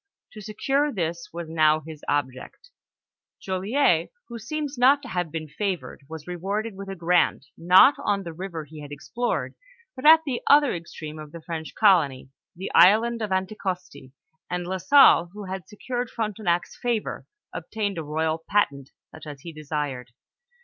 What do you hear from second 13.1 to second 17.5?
of Anti costi, and La Salle, who had secured Frontenac's favor,